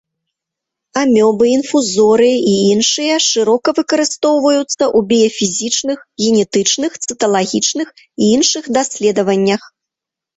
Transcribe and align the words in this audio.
Амёбы, 1.01 1.47
інфузорыі 1.57 2.37
і 2.51 2.53
іншыя 2.75 3.17
шырока 3.25 3.69
выкарыстоўваюцца 3.79 4.65
ў 4.69 4.99
біяфізічных, 5.11 6.01
генетычных, 6.23 6.97
цыталагічных 7.05 7.87
і 8.01 8.23
іншых 8.39 8.63
даследаваннях. 8.79 9.61